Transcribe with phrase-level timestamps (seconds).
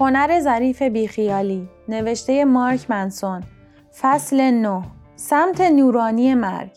[0.00, 3.42] هنر ظریف بیخیالی نوشته مارک منسون
[4.00, 4.82] فصل 9
[5.16, 6.70] سمت نورانی مرگ.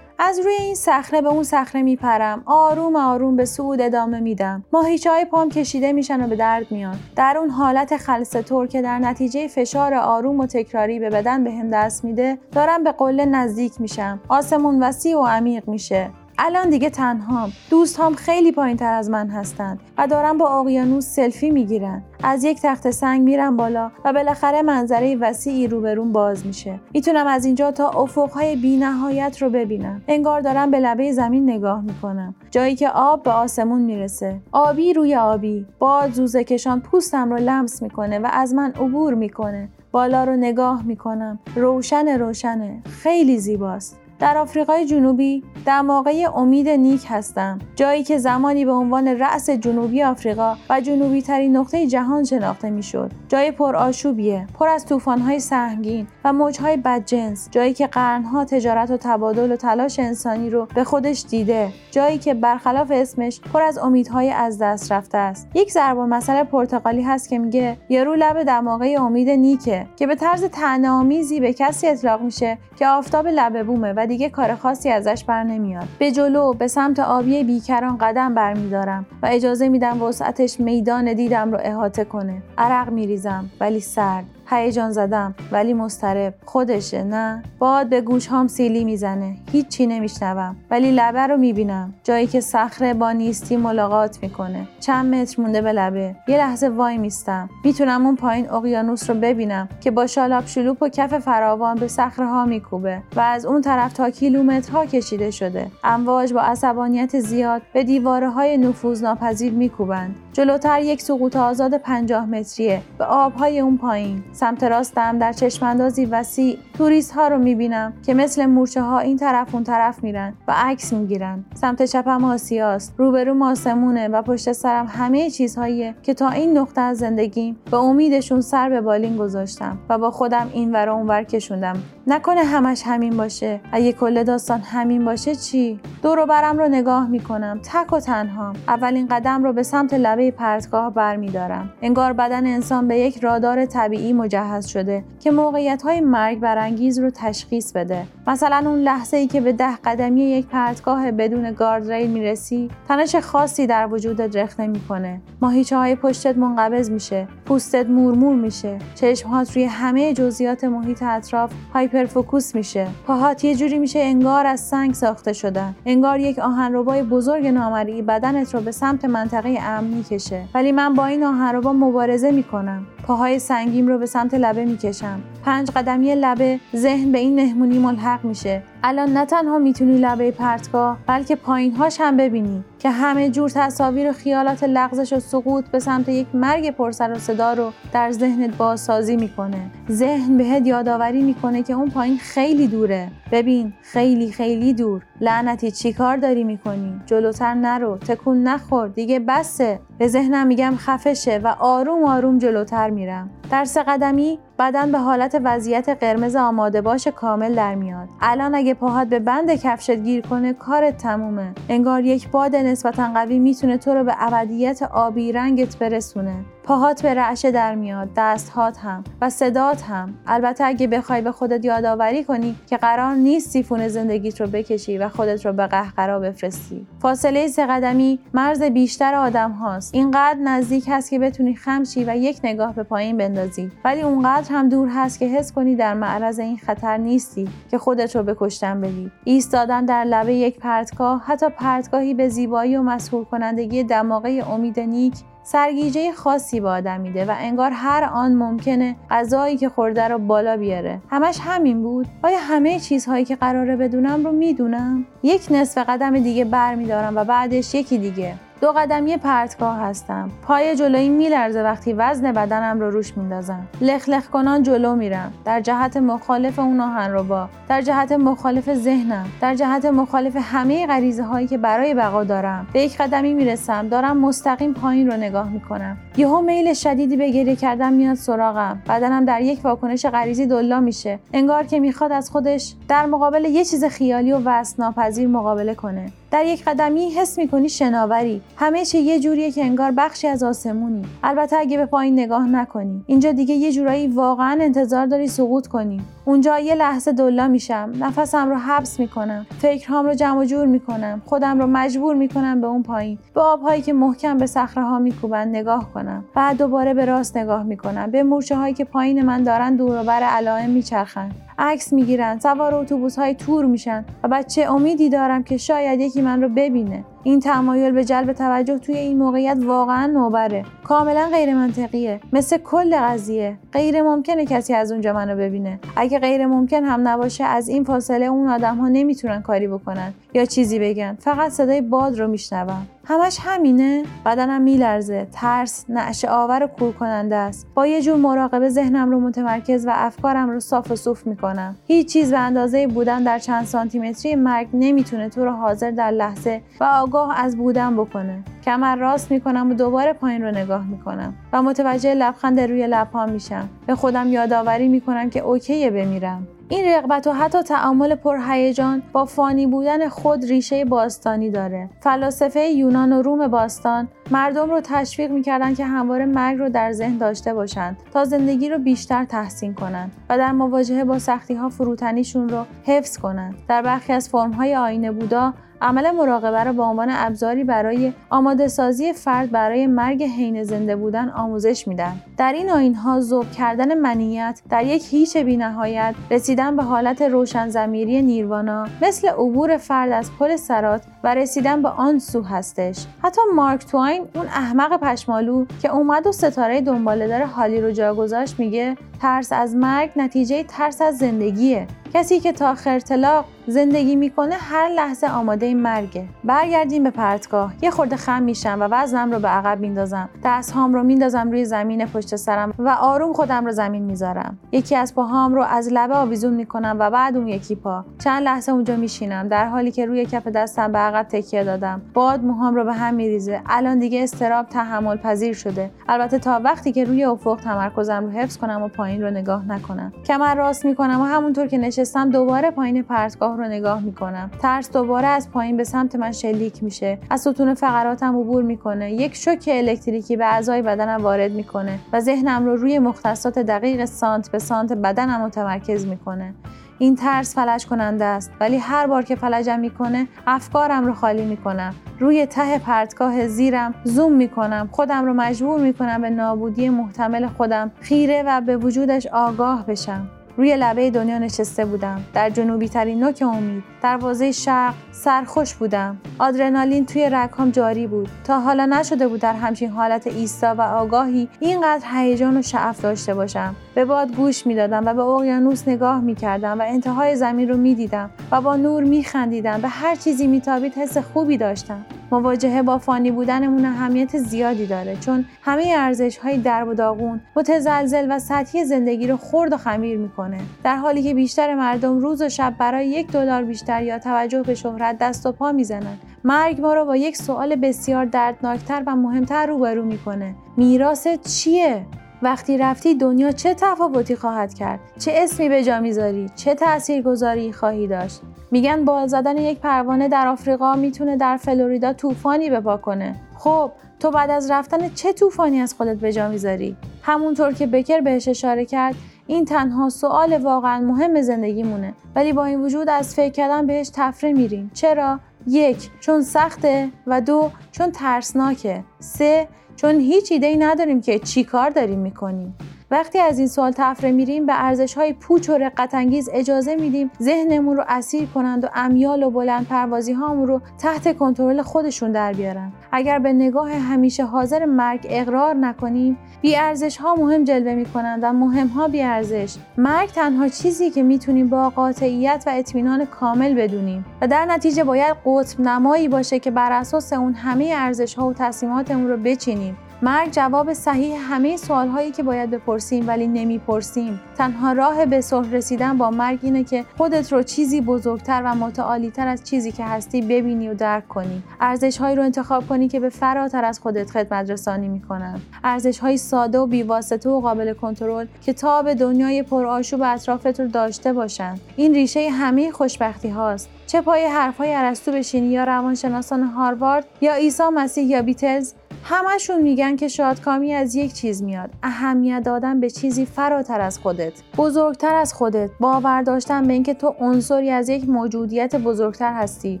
[0.18, 4.64] از روی این صخره به اون صخره میپرم آروم آروم به سعود ادامه میدم.
[4.72, 6.98] ماهیچه های پام کشیده میشن و به درد میان.
[7.16, 11.62] در اون حالت خلصه طور که در نتیجه فشار آروم و تکراری به بدن به
[11.72, 14.20] دست میده دارم به قله نزدیک میشم.
[14.28, 16.10] آسمون وسیع و عمیق میشه.
[16.38, 21.50] الان دیگه تنهام دوستام خیلی پایین تر از من هستند و دارم با اقیانوس سلفی
[21.50, 22.02] می‌گیرن.
[22.22, 26.80] از یک تخت سنگ میرم بالا و بالاخره منظره وسیعی روبرون باز میشه.
[26.94, 30.02] می‌تونم از اینجا تا افقهای بینهایت رو ببینم.
[30.08, 32.34] انگار دارم به لبه زمین نگاه می‌کنم.
[32.50, 34.40] جایی که آب به آسمون می‌رسه.
[34.52, 35.66] آبی روی آبی.
[35.78, 39.68] باد زوزه کشان پوستم رو لمس می‌کنه و از من عبور می‌کنه.
[39.92, 41.38] بالا رو نگاه می‌کنم.
[41.56, 42.82] روشن روشنه.
[43.02, 44.01] خیلی زیباست.
[44.22, 50.56] در آفریقای جنوبی دماغه امید نیک هستم جایی که زمانی به عنوان رأس جنوبی آفریقا
[50.70, 53.10] و جنوبی ترین نقطه جهان شناخته می‌شد.
[53.28, 58.96] جای پر آشوبیه پر از طوفان‌های سهمگین و موجهای بدجنس جایی که قرنها تجارت و
[58.96, 64.30] تبادل و تلاش انسانی رو به خودش دیده جایی که برخلاف اسمش پر از امیدهای
[64.30, 65.48] از دست رفته است.
[65.54, 70.44] یک ضرب مسئله پرتغالی هست که میگه یارو لب دماغه امید نیکه که به طرز
[70.52, 75.42] طعنه‌آمیزی به کسی اطلاق میشه که آفتاب لبه بومه و دیگه کار خاصی ازش بر
[75.42, 75.88] نمیاد.
[75.98, 81.58] به جلو به سمت آبی بیکران قدم برمیدارم و اجازه میدم وسعتش میدان دیدم رو
[81.62, 82.42] احاطه کنه.
[82.58, 84.24] عرق میریزم ولی سرد.
[84.46, 89.36] هیجان زدم ولی مسترب خودشه نه؟ باد به گوش هام سیلی می‌زنه.
[89.52, 90.56] هیچی نمیشنوم.
[90.70, 91.94] ولی لبه رو می‌بینم.
[92.04, 94.68] جایی که صخره با نیستی ملاقات می‌کنه.
[94.80, 96.14] چند متر مونده به لبه.
[96.28, 97.50] یه لحظه وای میستم.
[97.64, 102.26] می‌تونم اون پایین اقیانوس رو ببینم که با شالاب شلوپ و کف فراوان به صخره
[102.26, 105.66] ها میکوبه و از اون طرف تا کیلومترها کشیده شده.
[105.84, 110.16] امواج با عصبانیت زیاد به دیواره های نفوذناپذیر میکوبند.
[110.32, 112.80] جلوتر یک سقوط آزاد پنجاه متریه.
[112.98, 114.24] به آبهای اون پایین.
[114.32, 119.54] سمت راستم در چشماندازی وسیع توریست ها رو می‌بینم که مثل مورچه ها این طرف
[119.54, 121.44] اون طرف میرن و عکس می‌گیرن.
[121.54, 126.98] سمت چپم آسیاست روبرو آسمونه و پشت سرم همه چیزهایی که تا این نقطه از
[126.98, 131.76] زندگیم به امیدشون سر به بالین گذاشتم و با خودم این ور اونور کشوندم.
[132.06, 133.60] نکنه همش همین باشه.
[133.72, 138.52] اگه کل داستان همین باشه چی؟ دور برم رو نگاه می‌کنم تک و تنها.
[138.68, 141.70] اولین قدم رو به سمت لبه پرتگاه برمیدارم.
[141.82, 147.10] انگار بدن انسان به یک رادار طبیعی مجهز شده که موقعیت های مرگ برانگیز رو
[147.10, 148.06] تشخیص بده.
[148.26, 153.66] مثلا اون لحظه ای که به ده قدمی یک پرتگاه بدون گاردریل می‌رسی تنش خاصی
[153.66, 157.28] در وجودت رخنه می‌کنه ماهیچه های پشتت منقبض میشه.
[157.46, 158.78] پوستت مورمور میشه.
[158.94, 161.52] چشمهات روی همه جزئیات محیط اطراف
[161.92, 162.88] hyperfocus میشه.
[163.06, 165.74] پاهات یه جوری میشه انگار از سنگ ساخته شدن.
[165.86, 170.44] انگار یک آهنربای بزرگ نامرئی بدنت رو به سمت منطقه امن می‌کشه.
[170.54, 172.86] ولی من با این آهنربا مبارزه می‌کنم.
[173.02, 175.20] پاهای سنگیم رو به سمت لبه می‌کشم.
[175.44, 178.62] پنج قدمی لبه ذهن به این مهمونی ملحق میشه.
[178.82, 184.12] الان نه تنها می‌تونی لبه پرتگاه بلکه پایینهاش هم ببینی که همه جور تصاویر و
[184.12, 189.16] خیالات لغزش و سقوط به سمت یک مرگ پرسر و صدا رو در ذهنت بازسازی
[189.16, 189.70] می‌کنه.
[189.90, 193.08] ذهن بهت یادآوری می‌کنه که اون پایین خیلی دوره.
[193.32, 195.02] ببین خیلی خیلی دور.
[195.22, 198.88] لعنتی چی کار داری می‌کنی؟ جلوتر نرو تکون نخور.
[198.88, 199.80] دیگه بسه.
[199.98, 203.30] به ذهنم میگم خفشه و آروم آروم جلوتر میرم.
[203.50, 208.08] در سه قدمی بدن به حالت وضعیت قرمز آماده باش کامل در میاد.
[208.20, 211.52] الان اگه پاهات به بند کفشت گیر کنه کارت تمومه.
[211.68, 216.34] انگار یک باد نسبتا قوی می‌تونه تو رو به ابدیت آبی رنگت برسونه.
[216.64, 220.14] پاهات به رعشه در میاد دستهات هم و صدات هم.
[220.26, 225.08] البته اگه بخوای به خودت یادآوری کنی که قرار نیست سیفون زندگیت رو بکشی و
[225.08, 226.86] خودت رو به قهقرا بفرستی.
[227.00, 229.94] فاصله سه قدمی مرز بیشتر آدم هاست.
[229.94, 233.70] اینقدر نزدیک هست که بتونی خمشی و یک نگاه به پایین بندازی.
[233.84, 238.16] ولی اونقدر هم دور هست که حس کنی در معرض این خطر نیستی که خودت
[238.16, 239.10] رو به کشتن بدی.
[239.24, 245.14] ایستادن در لبه یک پرتگاه حتی پرتگاهی به زیبایی و مسهور کنندگی دماغه امید نیک
[245.44, 250.56] سرگیجه خاصی به آدم میده و انگار هر آن ممکنه غذایی که خورده رو بالا
[250.56, 251.00] بیاره.
[251.10, 256.44] همش همین بود؟ آیا همه چیزهایی که قراره بدونم رو می‌دونم؟ یک نصف قدم دیگه
[256.44, 258.34] برمیدارم و بعدش یکی دیگه.
[258.62, 260.30] دو قدمی پرتگاه هستم.
[260.42, 263.66] پای جلویی میلرزه وقتی وزن بدنم رو روش میندازم.
[263.80, 265.32] لخ کنان جلو میرم.
[265.44, 267.48] در جهت مخالف اون با.
[267.68, 269.26] در جهت مخالف ذهنم.
[269.40, 272.66] در جهت مخالف همه غریزه هایی که برای بقا دارم.
[272.72, 273.88] به یک قدمی می‌رسم.
[273.88, 275.96] دارم مستقیم پایین رو نگاه می‌کنم.
[276.16, 278.82] یهو میل شدیدی به گریه کردن میاد سراغم.
[278.88, 281.18] بدنم در یک واکنش غریزی دلا میشه.
[281.32, 286.12] انگار که می‌خواد از خودش در مقابل یه چیز خیالی و وصل ناپذیر مقابله کنه.
[286.32, 288.42] در یک قدمی حس می‌کنی شناوری.
[288.56, 291.02] همه چی یه جوریه که انگار بخشی از آسمونی.
[291.22, 293.04] البته اگه به پایین نگاه نکنی.
[293.06, 296.00] اینجا دیگه یه جورایی واقعا انتظار داری سقوط کنی.
[296.24, 297.92] اونجا یه لحظه دلا میشم.
[298.00, 299.46] نفسم رو حبس می‌کنم.
[299.58, 301.22] فکرهام رو جمع جور می‌کنم.
[301.24, 303.18] خودم رو مجبور می‌کنم به اون پایین.
[303.34, 306.24] به آبهایی که محکم به صخره ها میکوبن نگاه کنم.
[306.34, 308.10] بعد دوباره به راست نگاه می‌کنم.
[308.10, 311.30] به مورچه هایی که پایین من دارن دور بر علائم میچرخن.
[311.58, 316.42] عکس می‌گیرن سوار اتوبوس های تور میشن و بچه امیدی دارم که شاید یکی من
[316.42, 317.04] رو ببینه.
[317.24, 322.96] این تمایل به جلب توجه توی این موقعیت واقعا نوبره کاملا غیر منطقیه مثل کل
[322.96, 323.58] قضیه.
[323.72, 325.78] غیر ممکنه کسی از اونجا منو ببینه.
[325.96, 330.44] اگه غیر ممکن هم نباشه از این فاصله اون آدم ها نمی‌تونن کاری بکنن یا
[330.44, 331.16] چیزی بگن.
[331.20, 332.86] فقط صدای باد رو میشنوم.
[333.04, 334.02] همش همینه.
[334.26, 335.26] بدنم میلرزه.
[335.32, 337.66] ترس نعش آور و کور کننده است.
[337.74, 341.76] با یه جور مراقبه ذهنم رو متمرکز و افکارم رو صاف و صوف می‌کنم.
[341.86, 346.62] هیچ چیز به اندازه بودن در چند سانتیمتری مرگ نمی‌تونه تو رو حاضر در لحظه
[346.80, 348.42] و آگاه از بودن بکنه.
[348.64, 353.68] کمر راست می‌کنم و دوباره پایین رو نگاه می‌کنم و متوجه لبخند روی لبهام میشم.
[353.86, 356.46] به خودم یادآوری می‌کنم که اوکیه بمیرم.
[356.68, 361.90] این رغبت و حتی تعامل پرهیجان با فانی بودن خود ریشه باستانی داره.
[362.00, 367.18] فلاسفه یونان و روم باستان مردم رو تشویق می‌کردن که همواره مرگ رو در ذهن
[367.18, 372.48] داشته باشند تا زندگی رو بیشتر تحسین کنند و در مواجهه با سختی ها فروتنیشون
[372.48, 373.54] رو حفظ کنند.
[373.68, 378.68] در برخی از فرم های آینه بودا عمل مراقبه را به عنوان ابزاری برای آماده
[378.68, 382.12] سازی فرد برای مرگ حین زنده بودن آموزش میدن.
[382.36, 387.68] در این آین ها ذوب کردن منیت در یک هیچ بینهایت رسیدن به حالت روشن
[387.68, 393.06] زمیری نیروانا مثل عبور فرد از پل سرات و رسیدن به آن سو هستش.
[393.22, 398.14] حتی مارک توین اون احمق پشمالو که اومد و ستاره دنباله داره حالی رو جا
[398.14, 404.54] گذاشت میگه ترس از مرگ نتیجه ترس از زندگیه کسی که تا خرطلاق زندگی می‌کنه
[404.54, 406.24] هر لحظه آماده مرگه.
[406.44, 407.72] برگردیم به پرتگاه.
[407.82, 412.06] یه خورده خم میشم و وزنم رو به عقب میندازم دستهام رو میندازم روی زمین
[412.06, 414.58] پشت سرم و آروم خودم رو زمین می‌ذارم.
[414.72, 418.04] یکی از پاهام رو از لبه آویزون می‌کنم و بعد اون یکی پا.
[418.18, 422.02] چند لحظه اونجا میشینم در حالی که روی کف دستم به عقب تکیه دادم.
[422.14, 423.60] باد موهام رو به هم میریزه.
[423.66, 425.90] الان دیگه استراب تحمل پذیر شده.
[426.08, 430.12] البته تا وقتی که روی افق تمرکزم رو حفظ کنم و پایین رو نگاه نکنم.
[430.26, 434.50] کمر راست می‌کنم و همونطور که نشستم دوباره پایین پرتگاه رو نگاه می‌کنم.
[434.62, 437.18] ترس دوباره از پایین به سمت من شلیک میشه.
[437.30, 439.12] از ستون فقراتم عبور می‌کنه.
[439.12, 444.50] یک شوک الکتریکی به اعضای بدنم وارد می‌کنه و ذهنم رو روی مختصات دقیق سانت
[444.50, 446.54] به سانت بدنم متمرکز می‌کنه.
[446.98, 451.94] این ترس فلج کننده است ولی هر بار که فلجم می‌کنه افکارم رو خالی می‌کنم
[452.18, 454.88] روی ته پرتگاه زیرم زوم می‌کنم.
[454.92, 460.28] خودم رو مجبور می‌کنم به نابودی محتمل خودم خیره و به وجودش آگاه بشم.
[460.56, 462.20] روی لبه دنیا نشسته بودم.
[462.34, 466.16] در جنوبی ترین نوک امید دروازه شرق سرخوش بودم.
[466.38, 468.28] آدرنالین توی رگهام جاری بود.
[468.44, 473.34] تا حالا نشده بود در همچین حالت ایستا و آگاهی اینقدر هیجان و شعف داشته
[473.34, 473.74] باشم.
[473.94, 478.60] به باد گوش می‌دادم و به اقیانوس نگاه می‌کردم و انتهای زمین رو می‌دیدم و
[478.60, 479.80] با نور میخندیدم.
[479.80, 482.04] به هر چیزی میتابید حس خوبی داشتم.
[482.32, 488.26] مواجهه با فانی بودنمون اهمیت زیادی داره چون همه ارزش های درب و داغون متزلزل
[488.30, 490.58] و سطحی زندگی رو خرد و خمیر می‌کنه.
[490.84, 494.74] در حالی که بیشتر مردم روز و شب برای یک دلار بیشتر یا توجه به
[494.74, 496.18] شهرت دست و پا می‌زنن.
[496.44, 500.54] مرگ ما رو با یک سوال بسیار دردناکتر و مهمتر روبرو می‌کنه.
[500.76, 502.06] میراث چیه؟
[502.42, 508.06] وقتی رفتی دنیا چه تفاوتی خواهد کرد؟ چه اسمی به جا می‌ذاری؟ چه تاثیرگذاری خواهی
[508.06, 508.40] داشت؟
[508.72, 513.36] میگن بال زدن یک پروانه در آفریقا می‌تونه در فلوریدا طوفانی بپا کنه.
[513.58, 518.20] خب تو بعد از رفتن چه طوفانی از خودت به جا می‌ذاری؟ همونطور که بکر
[518.20, 519.14] بهش اشاره کرد
[519.46, 524.10] این تنها سوال واقعا مهم زندگی مونه ولی با این وجود از فکر کردن بهش
[524.14, 524.90] تفره میریم.
[524.94, 529.04] چرا؟ یک چون سخته و دو چون ترسناکه.
[529.18, 532.74] سه چون هیچ ایده ای نداریم که چی کار داریم می‌کنیم.
[533.12, 537.30] وقتی از این سوال تفره میریم به ارزش های پوچ و رقت انگیز اجازه میدیم
[537.42, 542.52] ذهنمون رو اسیر کنند و امیال و بلند پروازی هامون رو تحت کنترل خودشون در
[542.52, 542.92] بیارن.
[543.12, 548.52] اگر به نگاه همیشه حاضر مرگ اقرار نکنیم بی ارزش ها مهم جلوه می‌کنند و
[548.52, 554.24] مهم ها بی ارزش مرگ تنها چیزی که می‌تونیم با قاطعیت و اطمینان کامل بدونیم
[554.40, 558.52] و در نتیجه باید قطب نمایی باشه که بر اساس اون همه ارزش ها و
[558.52, 559.96] تصمیماتمون رو بچینیم.
[560.24, 564.40] مرگ جواب صحیح همه سوال هایی که باید بپرسیم ولی نمی‌پرسیم.
[564.58, 569.48] تنها راه به صلح رسیدن با مرگ اینه که خودت رو چیزی بزرگتر و متعالیتر
[569.48, 571.62] از چیزی که هستی ببینی و درک کنی.
[571.80, 575.60] ارزش هایی رو انتخاب کنی که به فراتر از خودت خدمت رسانی می‌کنن.
[575.84, 580.88] ارزش های ساده و بیواسطه و قابل کنترل که تا به دنیای پرآشوب اطرافت رو
[580.88, 581.74] داشته باشن.
[581.96, 583.88] این ریشه همه خوشبختی هاست.
[584.06, 588.92] چه پای حرفهای ارسطو بشینی یا روانشناسان هاروارد یا عیسی مسیح یا بیتلز؟
[589.24, 591.90] همشون میگن که شادکامی از یک چیز میاد.
[592.02, 594.52] اهمیت دادن به چیزی فراتر از خودت.
[594.76, 595.90] بزرگتر از خودت.
[596.00, 600.00] باور داشتن به اینکه تو عنصری از یک موجودیت بزرگتر هستی.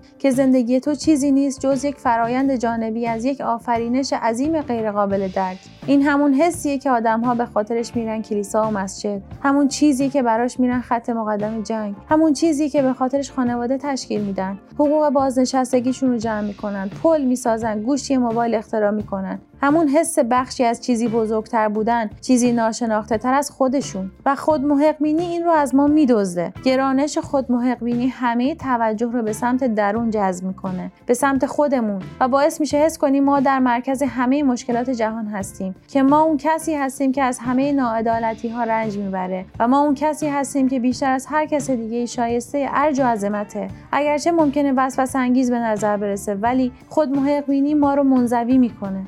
[0.18, 5.58] که زندگی تو چیزی نیست جز یک فرایند جانبی از یک آفرینش عظیم غیرقابل درک.
[5.86, 9.22] این همون حسیه که آدمها به خاطرش میرن کلیسا و مسجد.
[9.42, 11.94] همون چیزی که براش میرن خط مقدم جنگ.
[12.08, 14.58] همون چیزی که به خاطرش خانواده تشکیل میدن.
[14.74, 16.90] حقوق بازنشستگیشون رو جمع می‌کنن.
[17.02, 17.82] پل می‌سازن.
[17.82, 19.11] گوشی موبایل اختراع می‌کنن.
[19.12, 24.10] میکنن همون حس بخشی از چیزی بزرگتر بودن چیزی ناشناخته تر از خودشون.
[24.26, 24.64] و خود
[25.00, 26.52] این رو از ما میدزده.
[26.64, 27.46] گرانش خود
[28.10, 32.02] همه توجه رو به سمت درون جذب می‌کنه به سمت خودمون.
[32.20, 35.74] و باعث میشه حس کنیم ما در مرکز همه مشکلات جهان هستیم.
[35.88, 39.44] که ما اون کسی هستیم که از همه ناعدالتی ها رنج می‌بره.
[39.58, 43.68] و ما اون کسی هستیم که بیشتر از هر کس دیگه شایسته ارج و عظمته.
[43.92, 47.18] اگرچه ممکنه وسوسه انگیز به نظر برسه ولی خود
[47.74, 49.02] ما رو منزوی می‌کنه.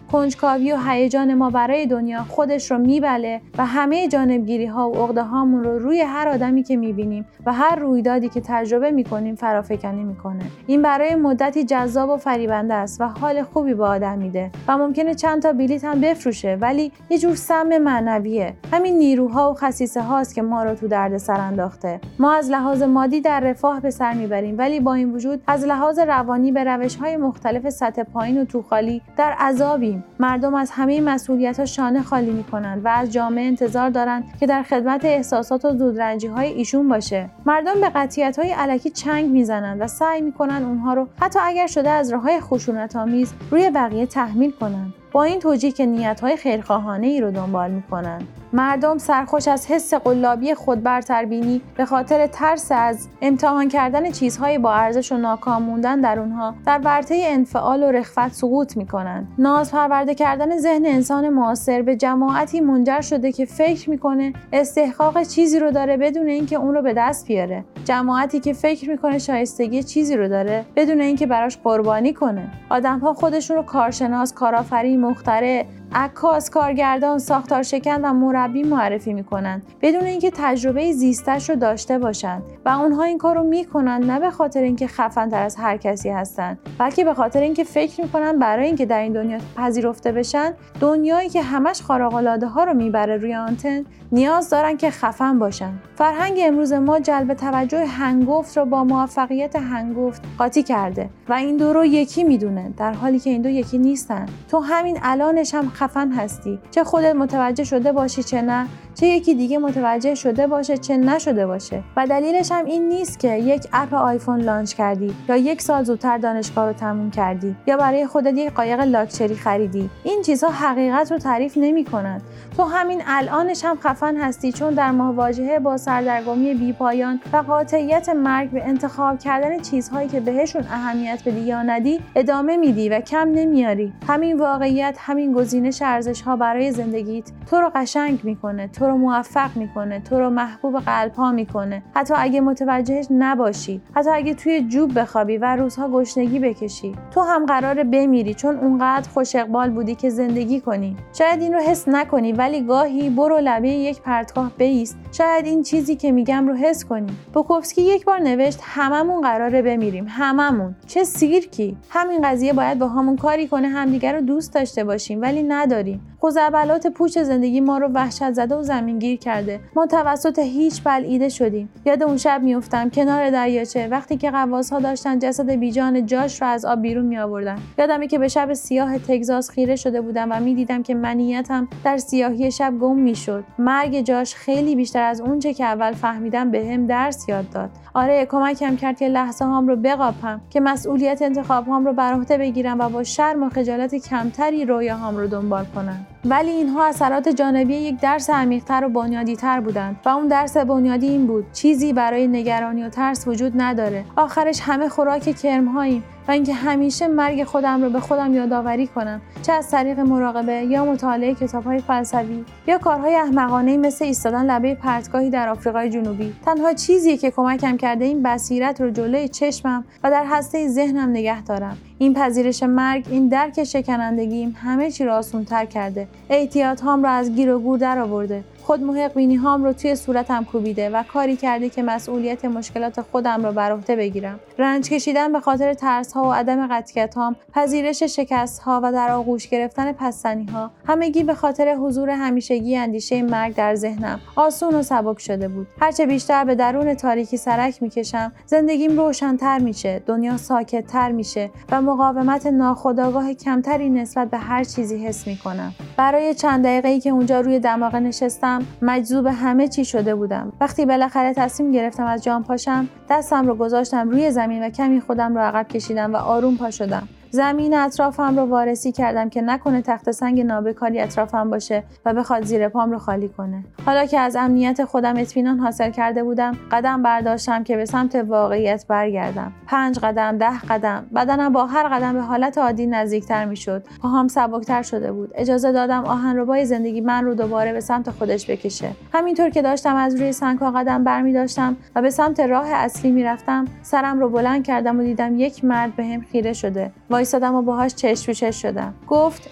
[0.44, 5.22] کنجکاوی و هیجان ما برای دنیا خودش رو میبله و همه جانبگیری ها و عقده
[5.22, 10.44] هامون رو روی هر آدمی که می‌بینیم و هر رویدادی که تجربه می‌کنیم فرافکنی می‌کنه.
[10.66, 15.14] این برای مدتی جذاب و فریبنده است و حال خوبی به آدم میده و ممکنه
[15.14, 18.54] چند تا بلیت هم بفروشه ولی یه جور سم معنویه.
[18.72, 22.00] همین نیروها و خصیصه هاست که ما رو تو درد سر انداخته.
[22.18, 25.98] ما از لحاظ مادی در رفاه به سر می‌بریم ولی با این وجود از لحاظ
[25.98, 30.04] روانی به روش های مختلف سطح پایین و توخالی در عذابیم.
[30.34, 34.62] مردم از همه مسئولیت ها شانه خالی می‌کنند و از جامعه انتظار دارند که در
[34.62, 37.30] خدمت احساسات و زودرنجی های ایشون باشه.
[37.46, 41.90] مردم به قطیت های علکی چنگ می‌زنند و سعی می‌کنند اونها رو حتی اگر شده
[41.90, 44.94] از راه های خشونت آمیز روی بقیه تحمیل کنند.
[45.14, 50.54] با این توجیه که نیتهای خیرخواهانه ای رو دنبال می‌کنند مردم سرخوش از حس قلابی
[50.54, 56.18] خود برتربینی به خاطر ترس از امتحان کردن چیزهای با ارزش و ناکام موندن در
[56.18, 61.96] اونها در ورطه انفعال و رخوت سقوط می‌کنند ناز پرورده کردن ذهن انسان معاصر به
[61.96, 66.92] جماعتی منجر شده که فکر می‌کنه استحقاق چیزی رو داره بدون اینکه اون رو به
[66.92, 67.64] دست بیاره.
[67.84, 72.48] جماعتی که فکر می‌کنه شایستگی چیزی رو داره بدون اینکه براش قربانی کنه.
[72.70, 79.62] آدمها خودشون رو کارشناس کارآفرین مخترع عکاس کارگردان ساختار شکن و مربی معرفی می‌کنند.
[79.82, 82.42] بدون اینکه تجربه زیستش رو داشته باشند.
[82.64, 86.10] و اونها این کار رو می‌کنند نه به خاطر اینکه خفن تر از هر کسی
[86.10, 91.28] هستند بلکه به خاطر اینکه فکر می‌کنن برای اینکه در این دنیا پذیرفته بشن دنیایی
[91.28, 95.72] که همش خارق ها رو می‌بره روی آنتن نیاز دارن که خفن باشن.
[95.94, 101.10] فرهنگ امروز ما جلب توجه هنگفت رو با موفقیت هنگفت قاطی کرده.
[101.28, 104.26] و این دو رو یکی می‌دونه در حالی که این دو یکی نیستن.
[104.48, 106.58] تو همین الانش هم خفن هستی.
[106.70, 108.68] چه خودت متوجه شده باشی چه نه.
[108.94, 111.82] چه یکی دیگه متوجه شده باشه چه نشده باشه.
[111.96, 116.18] و دلیلش هم این نیست که یک اپ آیفون لانچ کردی یا یک سال زودتر
[116.18, 119.90] دانشگاه رو تموم کردی یا برای خودت یک قایق لاکچری خریدی.
[120.04, 122.22] این چیزها حقیقت رو تعریف نمی کنند.
[122.56, 128.08] تو همین الانش هم خفن هستی چون در مواجهه با سردرگمی بی پایان و قاطعیت
[128.08, 133.28] مرگ به انتخاب کردن چیزهایی که بهشون اهمیت بدی یا ندی ادامه میدی و کم
[133.34, 133.92] نمیاری.
[134.08, 138.68] همین واقعیت همین گزینش ارزش ها برای زندگیت تو رو قشنگ می‌کنه.
[138.68, 141.82] تو رو موفق می‌کنه تو رو محبوب قلب ها می‌کنه.
[141.94, 147.46] حتی اگه متوجهش نباشی حتی اگه توی جوب بخوابی و روزها گشنگی بکشی تو هم
[147.46, 150.96] قراره بمیری چون اونقدر خوش اقبال بودی که زندگی کنی.
[151.12, 155.96] شاید این رو حس نکنی ولی گاهی برو لبه یک پرتگاه بیست شاید این چیزی
[155.96, 160.74] که میگم رو حس کنی بوکوفسکی یک بار نوشت هممون قراره بمیریم هممون.
[160.86, 161.76] چه سیرکی.
[161.90, 166.00] همین قضیه باید با همون کاری کنه همدیگر رو دوست داشته باشیم ولی نداریم.
[166.22, 169.60] خزعبلات پوچ زندگی ما رو وحشت زده و زمینگیر کرده.
[169.76, 171.68] ما توسط هیچ بلعیده شدیم.
[171.84, 176.64] یاد اون شب میافتم کنار دریاچه وقتی که ها داشتن جسد بیجان جاش رو از
[176.64, 180.82] آب بیرون می آوردن یادمه که به شب سیاه تگزاس خیره شده بودم و می‌دیدم
[180.82, 183.44] که منیتم در سیاهی شب گم می‌شد.
[183.58, 187.70] مرگ جاش خیلی بیشتر از اونچه که اول فهمیدم به هم درس یاد داد.
[187.94, 192.38] آره کمکم کرد که لحظه هام رو بقاپم که مسئولیت انتخاب هام رو بر عهده
[192.38, 196.06] بگیرم و با شرم و خجالت کمتری رویاهام رو دنبال کنم.
[196.26, 201.26] ولی اینها اثرات جانبی یک درس عمیقتر و بنیادیتر بودند و اون درس بنیادی این
[201.26, 204.04] بود چیزی برای نگرانی و ترس وجود نداره.
[204.16, 209.52] آخرش همه خوراک کرمهاییم و اینکه همیشه مرگ خودم رو به خودم یادآوری کنم چه
[209.52, 215.48] از طریق مراقبه یا مطالعه کتابهای فلسفی یا کارهای احمقانه مثل ایستادن لبه پرتگاهی در
[215.48, 216.34] آفریقای جنوبی.
[216.46, 221.42] تنها چیزی که کمکم کرده این بصیرت رو جلوی چشمم و در هسته ذهنم نگه
[221.42, 221.76] دارم.
[221.98, 226.08] این پذیرش مرگ این درک شکنندگیم همه چی را آسونتر کرده.
[226.30, 230.44] احتیاط هام را از گیر و گور درآورده خود محق بینی هام رو توی صورتم
[230.44, 234.40] کوبیده و کاری کرده که مسئولیت مشکلات خودم رو بر عهده بگیرم.
[234.58, 239.10] رنج کشیدن به خاطر ترس ها و عدم قطعیت هام پذیرش شکست ها و در
[239.10, 244.82] آغوش گرفتن پستنی ها همگی به خاطر حضور همیشگی اندیشه مرگ در ذهنم آسون و
[244.82, 245.66] سبک شده بود.
[245.80, 252.46] هرچه بیشتر به درون تاریکی سرک می‌کشم زندگیم روشنتر میشه دنیا ساکتتر میشه و مقاومت
[252.46, 255.74] ناخودآگاه کمتری نسبت به هر چیزی حس می‌کنم.
[255.96, 260.52] برای چند دقیقه ای که اونجا روی دماغه نشستم مجذوب همه چی شده بودم.
[260.60, 265.34] وقتی بالاخره تصمیم گرفتم از جام پاشم دستم رو گذاشتم روی زمین و کمی خودم
[265.34, 267.08] رو عقب کشیدم و آروم پا شدم.
[267.34, 272.68] زمین اطرافم رو وارسی کردم که نکنه تخت سنگ نابکاری اطرافم باشه و بخواد زیر
[272.68, 273.64] پام رو خالی کنه.
[273.86, 278.86] حالا که از امنیت خودم اطمینان حاصل کرده بودم قدم برداشتم که به سمت واقعیت
[278.88, 279.52] برگردم.
[279.66, 283.84] پنج قدم ده قدم بدنم با هر قدم به حالت عادی نزدیکتر می‌شد.
[284.02, 285.30] پاهام سبکتر شده بود.
[285.34, 288.90] اجازه دادم آهنربای زندگی من رو دوباره به سمت خودش بکشه.
[289.12, 293.64] همینطور که داشتم از روی سنگها قدم برمی داشتم و به سمت راه اصلی می‌رفتم
[293.82, 296.90] سرم رو بلند کردم و دیدم یک مرد به خیره شده.
[297.24, 298.94] وایسادم و باهاش چشم چشم شدم.
[299.08, 299.50] گفت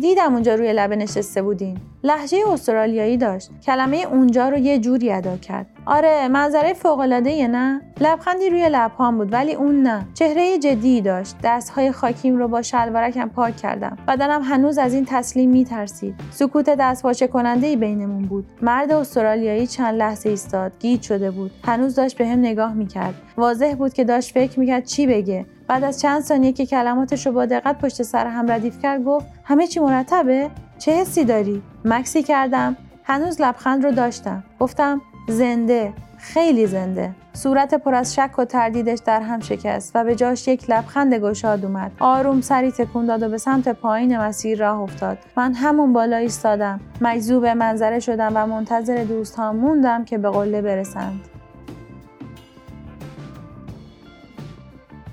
[0.00, 1.78] دیدم اونجا روی لبه نشسته بودین.
[2.04, 3.50] لحجه استرالیایی داشت.
[3.66, 5.66] کلمه اونجا رو یه جوری ادا کرد.
[5.86, 10.06] آره منظره فوق نه؟ لبخندی روی لبهام بود ولی اون نه.
[10.14, 11.36] چهره جدی داشت.
[11.44, 13.98] دستهای خاکیم رو با شلوارکم پاک کردم.
[14.08, 16.14] بدنم هنوز از این تسلیم میترسید.
[16.30, 18.46] سکوت دستپاچه کننده ای بینمون بود.
[18.62, 20.72] مرد استرالیایی چند لحظه ایستاد.
[20.80, 21.50] گیج شده بود.
[21.64, 23.14] هنوز داشت به هم نگاه می‌کرد.
[23.36, 25.46] واضح بود که داشت فکر می‌کرد چی بگه.
[25.70, 29.26] بعد از چند ثانیه که کلماتش رو با دقت پشت سر هم ردیف کرد گفت
[29.44, 34.44] همه چی مرتبه؟ چه حسی داری؟ مکسی کردم هنوز لبخند رو داشتم.
[34.60, 37.10] گفتم زنده خیلی زنده.
[37.32, 41.64] صورت پر از شک و تردیدش در هم شکست و به جاش یک لبخند گشاد
[41.64, 41.92] اومد.
[42.00, 45.18] آروم سری تکون داد و به سمت پایین مسیر راه افتاد.
[45.36, 46.80] من همون بالا ایستادم.
[47.00, 51.20] مجذوب منظره شدم و منتظر دوست موندم که به قله برسند.